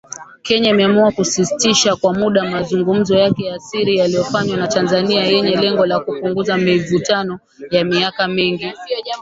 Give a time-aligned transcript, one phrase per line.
[0.41, 5.99] Kenya imeamua kusitisha kwa muda mazungumzo yake ya siri yaliyofanywa na Tanzania yenye lengo la
[5.99, 7.39] kupunguza mivutano
[7.71, 8.73] ya miaka mingi.